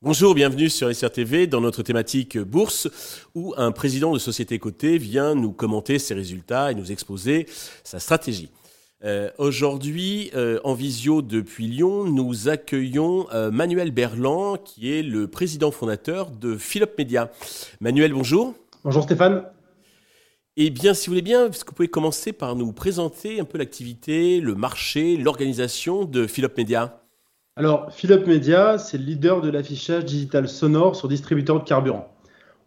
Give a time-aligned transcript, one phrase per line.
[0.00, 2.88] Bonjour, bienvenue sur SRTV dans notre thématique bourse
[3.34, 7.46] où un président de société cotée vient nous commenter ses résultats et nous exposer
[7.84, 8.48] sa stratégie.
[9.04, 15.28] Euh, Aujourd'hui, euh, en visio depuis Lyon, nous accueillons euh, Manuel Berland qui est le
[15.28, 17.30] président fondateur de Philop Media.
[17.80, 18.54] Manuel, bonjour.
[18.84, 19.44] Bonjour Stéphane.
[20.60, 23.44] Eh bien, si vous voulez bien, est-ce que vous pouvez commencer par nous présenter un
[23.44, 27.00] peu l'activité, le marché, l'organisation de Philop Media
[27.54, 32.08] alors, Philip Media, c'est le leader de l'affichage digital sonore sur distributeur de carburant.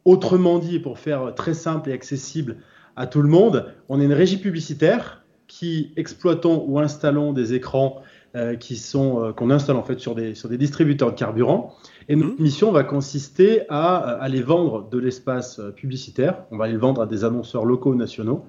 [0.04, 2.58] Autrement dit, pour faire très simple et accessible
[2.98, 8.02] à tout le monde, on est une régie publicitaire qui exploitons ou installons des écrans
[8.35, 11.76] euh, qui sont euh, qu'on installe en fait sur des sur des distributeurs de carburant.
[12.09, 12.44] Et notre mmh.
[12.44, 16.44] mission va consister à aller vendre de l'espace euh, publicitaire.
[16.52, 18.45] On va aller le vendre à des annonceurs locaux ou nationaux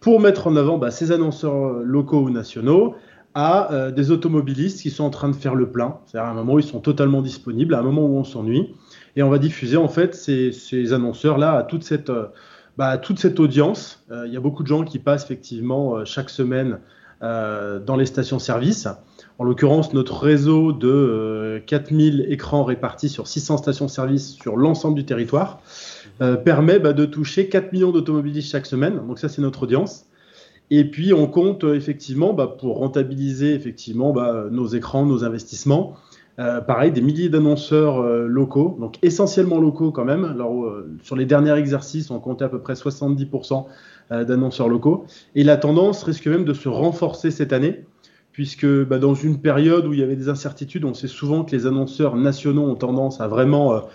[0.00, 2.94] pour mettre en avant bah, ces annonceurs locaux ou nationaux
[3.34, 5.98] à euh, des automobilistes qui sont en train de faire le plein.
[6.06, 8.74] C'est-à-dire à un moment où ils sont totalement disponibles, à un moment où on s'ennuie.
[9.16, 12.26] Et on va diffuser en fait ces, ces annonceurs-là à toute cette, euh,
[12.78, 14.04] bah, toute cette audience.
[14.10, 16.78] Euh, il y a beaucoup de gens qui passent effectivement chaque semaine
[17.20, 18.86] dans les stations-service.
[19.38, 25.60] En l'occurrence, notre réseau de 4000 écrans répartis sur 600 stations-service sur l'ensemble du territoire
[26.44, 29.00] permet bah, de toucher 4 millions d'automobilistes chaque semaine.
[29.08, 30.06] Donc ça, c'est notre audience.
[30.70, 35.94] Et puis on compte euh, effectivement bah, pour rentabiliser effectivement bah, nos écrans, nos investissements.
[36.40, 40.36] Euh, pareil, des milliers d'annonceurs euh, locaux, donc essentiellement locaux quand même.
[41.02, 43.66] Sur les derniers exercices, on comptait à peu près 70%
[44.10, 45.06] d'annonceurs locaux.
[45.34, 47.84] Et la tendance risque même de se renforcer cette année,
[48.34, 51.56] puisque bah, dans une période où il y avait des incertitudes, on sait souvent que
[51.56, 53.88] les annonceurs nationaux ont tendance à vraiment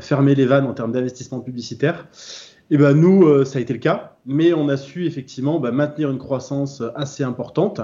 [0.00, 2.06] fermer les vannes en termes d'investissement publicitaire.
[2.70, 5.70] Et ben nous, euh, ça a été le cas, mais on a su effectivement bah,
[5.70, 7.80] maintenir une croissance assez importante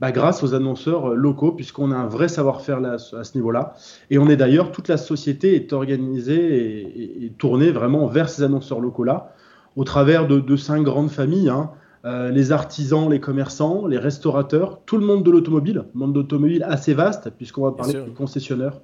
[0.00, 3.74] bah, grâce aux annonceurs euh, locaux, puisqu'on a un vrai savoir-faire à ce niveau-là.
[4.10, 8.80] Et on est d'ailleurs, toute la société est organisée et, tournée vraiment vers ces annonceurs
[8.80, 9.32] locaux-là,
[9.76, 11.48] au travers de, cinq grandes familles.
[11.48, 11.70] Hein.
[12.04, 16.94] Euh, les artisans, les commerçants, les restaurateurs, tout le monde de l'automobile, monde d'automobile assez
[16.94, 18.80] vaste, puisqu'on va parler de concessionnaires,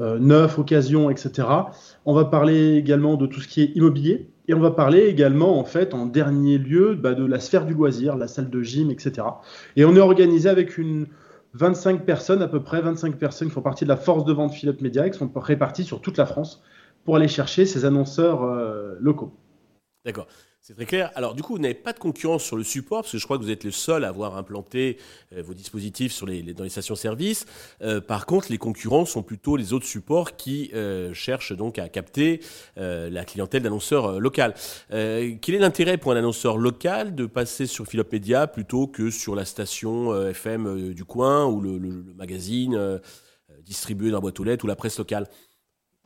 [0.00, 1.48] euh, neufs, occasions, etc.
[2.04, 5.58] On va parler également de tout ce qui est immobilier, et on va parler également,
[5.58, 8.90] en fait, en dernier lieu, bah, de la sphère du loisir, la salle de gym,
[8.90, 9.26] etc.
[9.76, 11.06] Et on est organisé avec une
[11.54, 14.52] 25 personnes, à peu près 25 personnes qui font partie de la force de vente
[14.52, 16.62] Philippe Media, qui sont réparties sur toute la France
[17.04, 19.32] pour aller chercher ces annonceurs euh, locaux.
[20.04, 20.26] D'accord.
[20.62, 21.10] C'est très clair.
[21.14, 23.38] Alors, du coup, vous n'avez pas de concurrence sur le support, parce que je crois
[23.38, 24.98] que vous êtes le seul à avoir implanté
[25.32, 27.46] euh, vos dispositifs dans les stations-service.
[27.80, 31.88] Euh, par contre, les concurrents sont plutôt les autres supports qui euh, cherchent donc à
[31.88, 32.40] capter
[32.76, 34.42] la clientèle d'annonceurs locaux.
[34.90, 39.34] quel est l'intérêt pour un annonceur local de passer sur Philop Media plutôt que sur
[39.34, 43.00] la station FM du coin ou le, le magazine
[43.64, 45.26] distribué dans la boîte aux lettres ou la presse locale?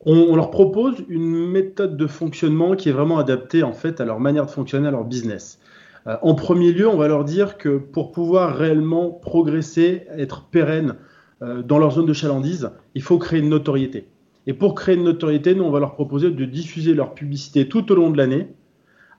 [0.07, 4.21] On, leur propose une méthode de fonctionnement qui est vraiment adaptée en fait à leur
[4.21, 5.59] manière de fonctionner, à leur business.
[6.07, 10.97] Euh, en premier lieu, on va leur dire que pour pouvoir réellement progresser, être pérenne
[11.43, 14.09] euh, dans leur zone de chalandise, il faut créer une notoriété.
[14.47, 17.91] Et pour créer une notoriété, nous, on va leur proposer de diffuser leur publicité tout
[17.91, 18.49] au long de l'année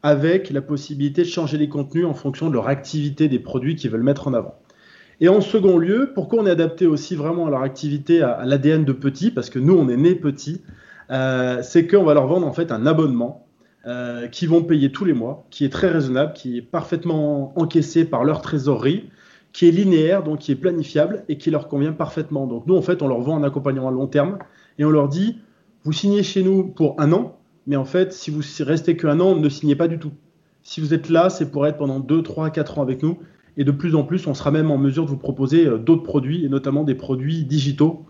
[0.03, 3.90] avec la possibilité de changer les contenus en fonction de leur activité des produits qu'ils
[3.90, 4.59] veulent mettre en avant.
[5.22, 8.84] Et en second lieu, pourquoi on est adapté aussi vraiment à leur activité, à, l'ADN
[8.84, 10.62] de petit, parce que nous, on est né petit,
[11.12, 13.48] euh, c'est qu'on va leur vendre en fait un abonnement
[13.88, 18.03] euh, qui vont payer tous les mois, qui est très raisonnable, qui est parfaitement encaissé
[18.03, 19.09] par leur trésorerie,
[19.53, 22.46] qui est linéaire, donc qui est planifiable et qui leur convient parfaitement.
[22.46, 24.40] Donc nous, en fait, on leur vend un accompagnement à long terme
[24.80, 25.38] et on leur dit,
[25.84, 27.38] vous signez chez nous pour un an,
[27.68, 30.12] mais en fait, si vous restez qu'un an, ne signez pas du tout.
[30.64, 33.20] Si vous êtes là, c'est pour être pendant 2, 3, 4 ans avec nous
[33.57, 36.03] et de plus en plus, on sera même en mesure de vous proposer euh, d'autres
[36.03, 38.05] produits, et notamment des produits digitaux,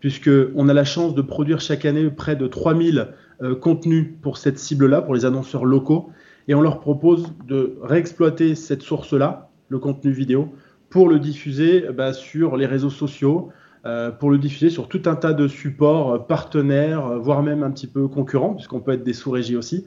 [0.00, 3.08] puisqu'on a la chance de produire chaque année près de 3000
[3.42, 6.10] euh, contenus pour cette cible-là, pour les annonceurs locaux,
[6.48, 10.54] et on leur propose de réexploiter cette source-là, le contenu vidéo,
[10.90, 13.50] pour le diffuser bah, sur les réseaux sociaux,
[13.84, 17.88] euh, pour le diffuser sur tout un tas de supports partenaires, voire même un petit
[17.88, 19.86] peu concurrents, puisqu'on peut être des sous-régies aussi,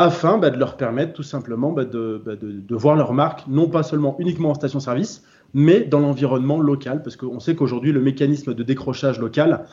[0.00, 3.82] afin bah, de leur permettre tout simplement bah, bah, de, voir leur marque, non pas
[3.82, 8.62] seulement uniquement en station-service, mais dans l'environnement local, parce qu'on sait qu'aujourd'hui, le mécanisme de
[8.62, 9.66] décrochage local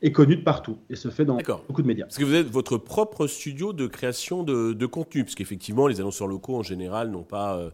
[0.00, 1.36] est connu de partout et se fait dans
[1.68, 2.06] beaucoup de médias.
[2.06, 6.28] Parce que vous êtes votre propre studio de création de, contenu, parce qu'effectivement, les annonceurs
[6.28, 7.68] locaux en général n'ont pas, euh,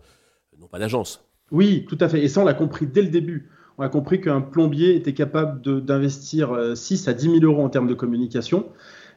[0.68, 1.24] pas d'agence.
[1.52, 2.24] Oui, tout à fait.
[2.24, 3.50] Et ça, on l'a compris dès le début.
[3.78, 7.68] On a compris qu'un plombier était capable d'investir 6 euh, à 10 000 euros en
[7.68, 8.66] termes de communication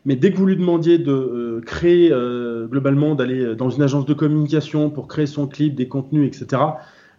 [0.06, 2.10] Mais dès que vous lui demandiez de créer
[2.70, 6.62] globalement, d'aller dans une agence de communication pour créer son clip, des contenus, etc.,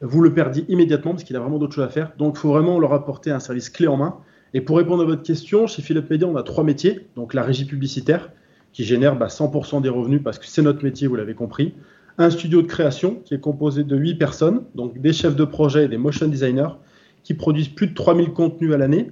[0.00, 2.12] vous le perdiez immédiatement parce qu'il a vraiment d'autres choses à faire.
[2.18, 4.16] Donc, il faut vraiment leur apporter un service clé en main.
[4.52, 7.06] Et pour répondre à votre question, chez Philippe Media, on a trois métiers.
[7.16, 8.30] Donc, la régie publicitaire,
[8.72, 11.74] qui génère 100% bah, des revenus parce que c'est notre métier, vous l'avez compris.
[12.18, 15.86] Un studio de création qui est composé de 8 personnes, donc des chefs de projet
[15.86, 16.76] et des motion designers,
[17.22, 19.10] qui produisent plus de 3000 contenus à l'année,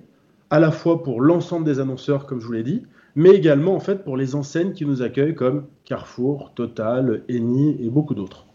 [0.50, 2.82] à la fois pour l'ensemble des annonceurs, comme je vous l'ai dit,
[3.14, 7.90] mais également en fait pour les enseignes qui nous accueillent comme Carrefour, Total, Eni et
[7.90, 8.46] beaucoup d'autres.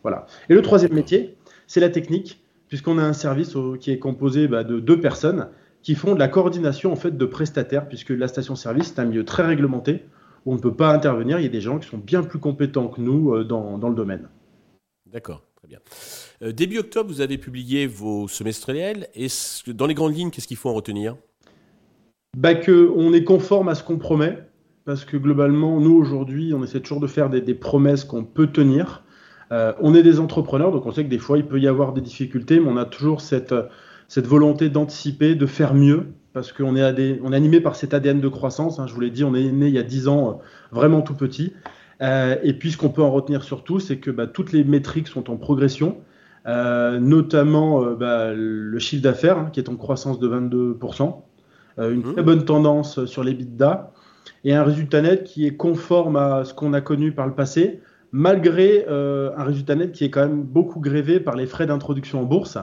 [0.49, 1.35] Et le troisième métier,
[1.67, 5.49] c'est la technique, puisqu'on a un service qui est composé bah, de deux personnes
[5.83, 9.23] qui font de la coordination en fait de prestataires, puisque la station-service est un milieu
[9.23, 10.03] très réglementé
[10.45, 11.39] où on ne peut pas intervenir.
[11.39, 13.89] Il y a des gens qui sont bien plus compétents que nous euh, dans, dans
[13.89, 14.27] le domaine.
[15.05, 15.79] D'accord, très bien.
[16.41, 19.07] Euh, début octobre, vous avez publié vos semestriels.
[19.15, 19.27] Et
[19.67, 21.15] dans les grandes lignes, qu'est-ce qu'il faut en retenir?
[22.35, 24.37] Bah que on est conforme à ce qu'on promet,
[24.85, 29.03] parce que globalement, nous aujourd'hui, on essaie toujours de faire des, promesses qu'on peut tenir.
[29.51, 31.93] Euh, on est des entrepreneurs, donc on sait que des fois il peut y avoir
[31.93, 33.55] des difficultés, mais on a toujours cette,
[34.07, 36.07] cette volonté d'anticiper, de faire mieux,
[36.37, 38.79] parce qu'on est, on est animé par cet ADN de croissance.
[38.79, 40.33] Hein, je vous l'ai dit, on est né il y a 10 ans, euh,
[40.71, 41.53] vraiment tout petit.
[42.01, 45.07] Euh, et puis ce qu'on peut en retenir surtout, c'est que bah, toutes les métriques
[45.07, 45.97] sont en progression,
[46.45, 51.23] euh, notamment bah, le chiffre d'affaires hein, qui est en croissance de 22%,
[51.77, 52.13] une mmh.
[52.13, 53.91] très bonne tendance sur les bidas
[54.43, 57.81] et un résultat net qui est conforme à ce qu'on a connu par le passé,
[58.11, 62.23] malgré un résultat net qui est quand même beaucoup grévé par les frais d'introduction en
[62.23, 62.57] bourse.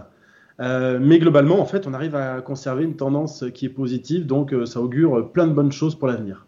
[0.61, 4.53] Euh, mais globalement, en fait, on arrive à conserver une tendance qui est positive, donc
[4.53, 6.47] euh, ça augure plein de bonnes choses pour l'avenir.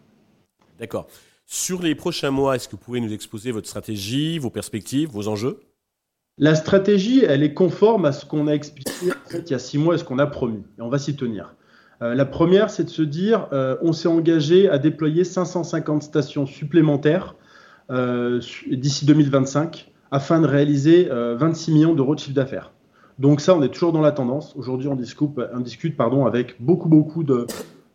[0.79, 1.07] D'accord.
[1.45, 5.27] Sur les prochains mois, est-ce que vous pouvez nous exposer votre stratégie, vos perspectives, vos
[5.27, 5.59] enjeux?
[6.37, 8.91] La stratégie, elle est conforme à ce qu'on a expliqué
[9.33, 11.55] il y a six mois et ce qu'on a promis, et on va s'y tenir.
[12.01, 13.47] Euh, la première, c'est de se dire,
[13.81, 17.35] on s'est engagé à déployer 550 stations supplémentaires
[17.89, 22.71] d'ici 2025 afin de réaliser 26 millions d'euros de chiffre d'affaires.
[23.19, 24.55] Donc ça, on est toujours dans la tendance.
[24.55, 27.47] Aujourd'hui, on discute, avec beaucoup, beaucoup de,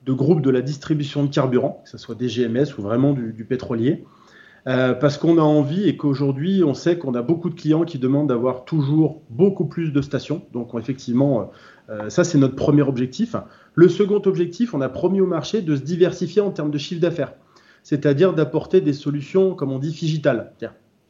[0.08, 4.04] groupes de la distribution de carburant, que ce soit des GMS ou vraiment du, pétrolier.
[4.68, 7.98] Euh, parce qu'on a envie et qu'aujourd'hui, on sait qu'on a beaucoup de clients qui
[7.98, 10.42] demandent d'avoir toujours beaucoup plus de stations.
[10.52, 11.50] Donc, effectivement,
[11.90, 13.34] euh, ça, c'est notre premier objectif.
[13.74, 17.00] Le second objectif, on a promis au marché de se diversifier en termes de chiffre
[17.00, 17.34] d'affaires,
[17.82, 20.52] c'est-à-dire d'apporter des solutions, comme on dit, digitales,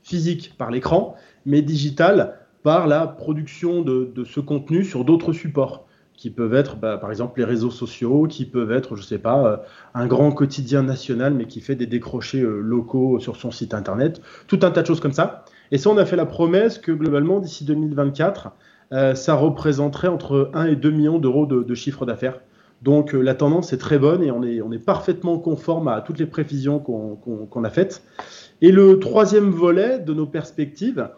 [0.03, 1.15] physiques par l'écran,
[1.45, 5.87] mais digitales par la production de, ce contenu sur d'autres supports
[6.23, 9.19] qui peuvent être bah, par exemple les réseaux sociaux, qui peuvent être, je ne sais
[9.19, 9.57] pas, euh,
[9.93, 14.23] un grand quotidien national mais qui fait des décrochés euh, locaux sur son site internet,
[14.47, 15.45] tout un tas de choses comme ça.
[15.73, 18.53] Et ça, on a fait la promesse que globalement, d'ici 2024,
[18.93, 22.39] euh, ça représenterait entre 1 et 2 millions d'euros de, chiffre d'affaires.
[22.83, 26.21] Donc la tendance est très bonne et on est, on est parfaitement conforme à toutes
[26.21, 28.05] les prévisions qu'on a faites.
[28.61, 31.09] Et le troisième volet de nos perspectives,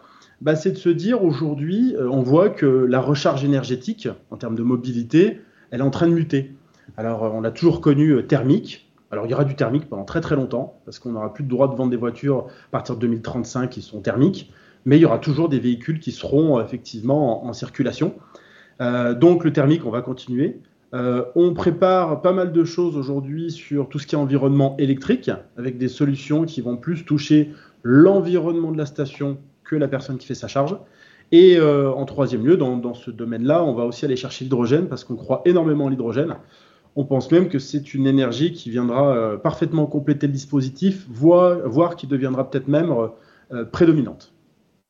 [0.41, 4.55] bah, c'est de se dire aujourd'hui, euh, on voit que la recharge énergétique, en termes
[4.55, 5.41] de mobilité,
[5.71, 6.55] elle est en train de muter.
[6.97, 8.91] Alors, euh, on l'a toujours connu euh, thermique.
[9.11, 11.49] Alors, il y aura du thermique pendant très très longtemps, parce qu'on n'aura plus de
[11.49, 14.51] droit de vendre des voitures à partir de 2035 qui sont thermiques,
[14.83, 18.15] mais il y aura toujours des véhicules qui seront effectivement en, circulation.
[18.79, 20.59] donc, le thermique, on va continuer.
[20.93, 25.77] on prépare pas mal de choses aujourd'hui sur tout ce qui est environnement électrique, avec
[25.77, 27.51] des solutions qui vont plus toucher
[27.83, 30.77] l'environnement de la station que la personne qui fait sa charge.
[31.31, 35.03] Et euh, en troisième lieu, dans, ce domaine-là, on va aussi aller chercher l'hydrogène parce
[35.03, 36.35] qu'on croit énormément à l'hydrogène.
[36.95, 41.95] On pense même que c'est une énergie qui viendra euh, parfaitement compléter le dispositif, voire,
[41.95, 42.93] qui deviendra peut-être même
[43.51, 44.31] euh, prédominante.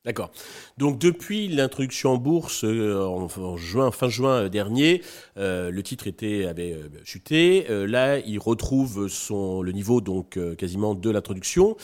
[0.03, 0.29] D'accord.
[0.77, 5.01] Donc depuis l'introduction en bourse en, fin juin dernier,
[5.35, 6.07] le titre
[6.47, 7.65] avait chuté.
[7.67, 11.75] là, il retrouve le niveau donc quasiment de l'introduction.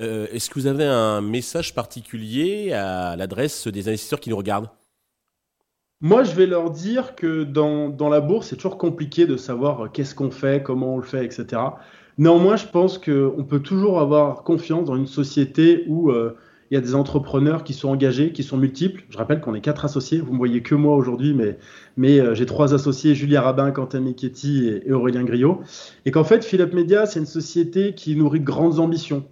[0.00, 4.70] Euh, est-ce que vous avez un message particulier à l'adresse des investisseurs qui nous regardent?
[6.00, 9.84] Moi, je vais leur dire que dans, dans la bourse, c'est toujours compliqué de savoir
[9.84, 11.60] euh, qu'est-ce qu'on fait, comment on le fait, etc.
[12.16, 16.34] Néanmoins, je pense qu'on peut toujours avoir confiance dans une société où euh,
[16.70, 19.04] il y a des entrepreneurs qui sont engagés, qui sont multiples.
[19.10, 20.20] Je rappelle qu'on est quatre associés.
[20.20, 21.58] Vous ne voyez que moi aujourd'hui, mais,
[21.98, 25.60] mais j'ai trois associés, Julia Rabin, Quentin Michetti et, et Aurélien Griot.
[26.06, 29.26] Et qu'en fait, Philippe Media, c'est une société qui nourrit de grandes ambitions.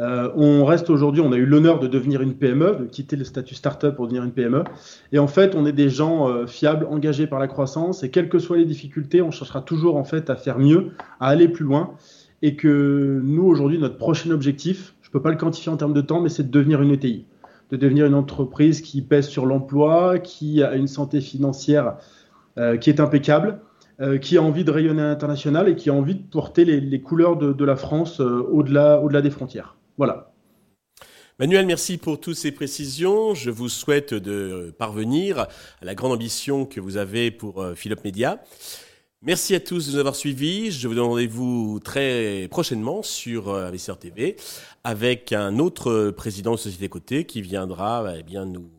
[0.00, 3.24] Euh, on reste aujourd'hui, on a eu l'honneur de devenir une PME, de quitter le
[3.24, 4.64] statut startup pour devenir une PME.
[5.12, 8.02] Et en fait, on est des gens euh, fiables, engagés par la croissance.
[8.02, 11.28] Et quelles que soient les difficultés, on cherchera toujours en fait à faire mieux, à
[11.28, 11.94] aller plus loin.
[12.42, 15.94] Et que nous, aujourd'hui, notre prochain objectif, je ne peux pas le quantifier en termes
[15.94, 17.24] de temps, mais c'est de devenir une ETI,
[17.70, 21.96] de devenir une entreprise qui pèse sur l'emploi, qui a une santé financière
[22.58, 23.60] euh, qui est impeccable
[24.20, 27.36] qui a envie de rayonner à l'international et qui a envie de porter les, couleurs
[27.36, 29.76] de, la France au-delà au -delà des frontières.
[29.96, 30.32] Voilà.
[31.38, 33.34] Manuel, merci pour toutes ces précisions.
[33.34, 35.48] Je vous souhaite de parvenir à
[35.82, 38.40] la grande ambition que vous avez pour euh, Philip Media.
[39.20, 40.70] Merci à tous de nous avoir suivis.
[40.70, 44.36] Je vous donne rendez-vous très prochainement sur euh, Investisseur TV
[44.84, 48.70] avec un autre président de société côté qui viendra eh bien, nous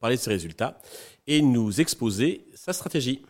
[0.00, 0.80] parler de ses résultats
[1.26, 3.22] et nous exposer sa stratégie.